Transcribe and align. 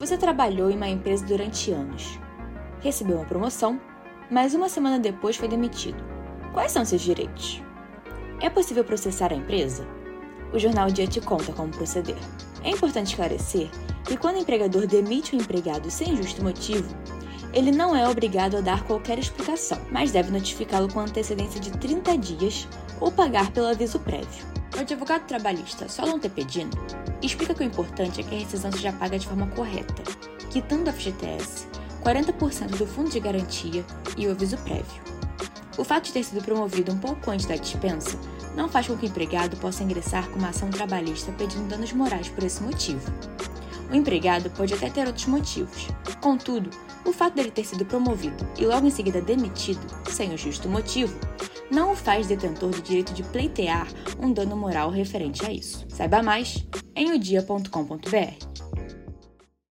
Você 0.00 0.16
trabalhou 0.16 0.70
em 0.70 0.76
uma 0.76 0.88
empresa 0.88 1.26
durante 1.26 1.72
anos. 1.72 2.20
Recebeu 2.78 3.16
uma 3.16 3.24
promoção, 3.24 3.80
mas 4.30 4.54
uma 4.54 4.68
semana 4.68 4.96
depois 4.96 5.36
foi 5.36 5.48
demitido. 5.48 6.00
Quais 6.54 6.70
são 6.70 6.84
seus 6.84 7.02
direitos? 7.02 7.60
É 8.40 8.48
possível 8.48 8.84
processar 8.84 9.32
a 9.32 9.36
empresa? 9.36 9.84
O 10.52 10.58
Jornal 10.60 10.86
Dia 10.86 11.08
te 11.08 11.20
conta 11.20 11.52
como 11.52 11.72
proceder. 11.72 12.14
É 12.62 12.70
importante 12.70 13.08
esclarecer 13.08 13.68
que 14.04 14.16
quando 14.16 14.36
o 14.36 14.38
empregador 14.38 14.86
demite 14.86 15.34
um 15.34 15.40
empregado 15.40 15.90
sem 15.90 16.16
justo 16.16 16.44
motivo, 16.44 16.94
ele 17.52 17.72
não 17.72 17.96
é 17.96 18.08
obrigado 18.08 18.56
a 18.56 18.60
dar 18.60 18.84
qualquer 18.84 19.18
explicação, 19.18 19.80
mas 19.90 20.12
deve 20.12 20.30
notificá-lo 20.30 20.86
com 20.92 21.00
antecedência 21.00 21.60
de 21.60 21.72
30 21.72 22.16
dias 22.18 22.68
ou 23.00 23.10
pagar 23.10 23.50
pelo 23.50 23.66
aviso 23.66 23.98
prévio. 23.98 24.57
O 24.78 24.80
advogado 24.80 25.26
trabalhista 25.26 25.88
Solon 25.88 26.20
Tepedino 26.20 26.70
explica 27.20 27.52
que 27.52 27.64
o 27.64 27.66
importante 27.66 28.20
é 28.20 28.22
que 28.22 28.32
a 28.32 28.38
rescisão 28.38 28.70
seja 28.70 28.92
paga 28.92 29.18
de 29.18 29.26
forma 29.26 29.48
correta, 29.48 30.04
quitando 30.52 30.86
a 30.86 30.92
FGTS, 30.92 31.66
40% 32.04 32.76
do 32.76 32.86
fundo 32.86 33.10
de 33.10 33.18
garantia 33.18 33.84
e 34.16 34.28
o 34.28 34.30
aviso 34.30 34.56
prévio. 34.58 35.02
O 35.76 35.82
fato 35.82 36.04
de 36.04 36.12
ter 36.12 36.22
sido 36.22 36.44
promovido 36.44 36.92
um 36.92 36.98
pouco 36.98 37.28
antes 37.28 37.46
da 37.46 37.56
dispensa 37.56 38.16
não 38.54 38.68
faz 38.68 38.86
com 38.86 38.96
que 38.96 39.06
o 39.06 39.08
empregado 39.08 39.56
possa 39.56 39.82
ingressar 39.82 40.28
com 40.28 40.38
uma 40.38 40.50
ação 40.50 40.70
trabalhista 40.70 41.32
pedindo 41.32 41.66
danos 41.66 41.92
morais 41.92 42.28
por 42.28 42.44
esse 42.44 42.62
motivo. 42.62 43.12
O 43.90 43.96
empregado 43.96 44.48
pode 44.50 44.74
até 44.74 44.88
ter 44.88 45.08
outros 45.08 45.26
motivos. 45.26 45.88
Contudo, 46.20 46.70
o 47.04 47.12
fato 47.12 47.34
dele 47.34 47.50
ter 47.50 47.64
sido 47.64 47.84
promovido 47.84 48.46
e 48.56 48.64
logo 48.64 48.86
em 48.86 48.90
seguida 48.90 49.20
demitido, 49.20 49.84
sem 50.08 50.32
o 50.32 50.38
justo 50.38 50.68
motivo, 50.68 51.18
não 51.70 51.92
o 51.92 51.96
faz 51.96 52.26
detentor 52.26 52.70
do 52.70 52.82
direito 52.82 53.12
de 53.12 53.22
pleitear 53.22 53.88
um 54.18 54.32
dano 54.32 54.56
moral 54.56 54.90
referente 54.90 55.44
a 55.44 55.52
isso. 55.52 55.84
Saiba 55.88 56.22
mais 56.22 56.66
em 56.94 57.12
odia.com.br. 57.12 58.67